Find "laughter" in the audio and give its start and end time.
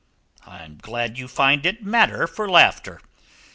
2.49-3.01